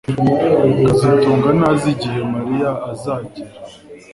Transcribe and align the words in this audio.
kazitunga 0.99 1.49
ntazi 1.57 1.87
igihe 1.95 2.19
Mariya 2.33 2.69
azagera 2.91 3.53